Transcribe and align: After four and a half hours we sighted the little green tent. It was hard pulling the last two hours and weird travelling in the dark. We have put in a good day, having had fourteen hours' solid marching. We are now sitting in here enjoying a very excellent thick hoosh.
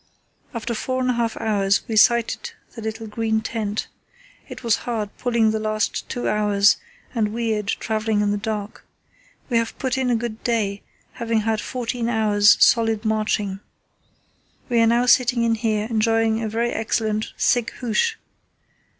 After 0.51 0.73
four 0.73 0.99
and 1.01 1.11
a 1.11 1.13
half 1.13 1.37
hours 1.37 1.83
we 1.87 1.95
sighted 1.95 2.53
the 2.73 2.81
little 2.81 3.05
green 3.05 3.39
tent. 3.41 3.85
It 4.49 4.63
was 4.63 4.77
hard 4.77 5.15
pulling 5.19 5.51
the 5.51 5.59
last 5.59 6.09
two 6.09 6.27
hours 6.27 6.77
and 7.13 7.31
weird 7.31 7.67
travelling 7.67 8.21
in 8.21 8.31
the 8.31 8.37
dark. 8.39 8.83
We 9.47 9.59
have 9.59 9.77
put 9.77 9.99
in 9.99 10.09
a 10.09 10.15
good 10.15 10.43
day, 10.43 10.81
having 11.11 11.41
had 11.41 11.61
fourteen 11.61 12.09
hours' 12.09 12.57
solid 12.59 13.05
marching. 13.05 13.59
We 14.69 14.79
are 14.79 14.87
now 14.87 15.05
sitting 15.05 15.43
in 15.43 15.53
here 15.53 15.85
enjoying 15.87 16.41
a 16.41 16.49
very 16.49 16.71
excellent 16.71 17.33
thick 17.37 17.69
hoosh. 17.73 18.15